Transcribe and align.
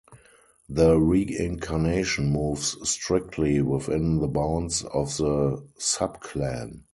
The 0.67 0.99
reincarnation 0.99 2.31
moves 2.31 2.75
strictly 2.89 3.61
within 3.61 4.17
the 4.17 4.27
bounds 4.27 4.83
of 4.83 5.15
the 5.17 5.63
subclan. 5.77 6.85